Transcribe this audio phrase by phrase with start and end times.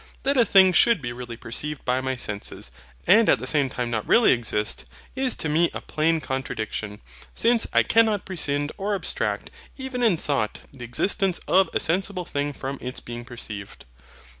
[0.23, 2.71] That a thing should be really perceived by my senses,
[3.05, 4.85] and at the same time not really exist,
[5.15, 6.99] is to me a plain contradiction;
[7.35, 12.51] since I cannot prescind or abstract, even in thought, the existence of a sensible thing
[12.51, 13.85] from its being perceived.